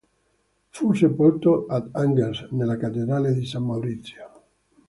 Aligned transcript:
Fu 0.69 0.93
sepolto 0.93 1.67
ad 1.67 1.89
Angers 1.91 2.47
nella 2.53 2.75
cattedrale 2.75 3.35
di 3.35 3.45
San 3.45 3.61
Maurizio. 3.67 4.31